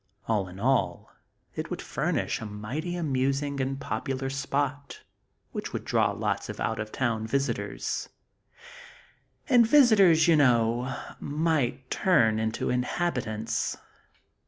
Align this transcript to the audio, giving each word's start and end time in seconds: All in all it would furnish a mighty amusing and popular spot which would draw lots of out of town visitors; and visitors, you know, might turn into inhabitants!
All 0.27 0.47
in 0.47 0.59
all 0.59 1.11
it 1.53 1.69
would 1.69 1.79
furnish 1.79 2.41
a 2.41 2.45
mighty 2.47 2.95
amusing 2.95 3.61
and 3.61 3.79
popular 3.79 4.31
spot 4.31 5.03
which 5.51 5.73
would 5.73 5.85
draw 5.85 6.09
lots 6.09 6.49
of 6.49 6.59
out 6.59 6.79
of 6.79 6.91
town 6.91 7.27
visitors; 7.27 8.09
and 9.47 9.67
visitors, 9.67 10.27
you 10.27 10.35
know, 10.35 10.91
might 11.19 11.87
turn 11.91 12.39
into 12.39 12.71
inhabitants! 12.71 13.77